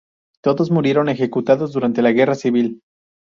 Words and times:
Todos 0.43 0.71
murieron 0.71 1.09
ejecutados 1.09 1.73
durante 1.73 2.01
la 2.01 2.11
guerra 2.11 2.33
civil. 2.33 2.81